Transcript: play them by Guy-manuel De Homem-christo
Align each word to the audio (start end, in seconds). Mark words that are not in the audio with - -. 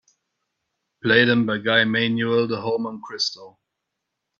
play 1.03 1.25
them 1.25 1.45
by 1.45 1.59
Guy-manuel 1.59 2.47
De 2.47 2.59
Homem-christo 2.59 3.59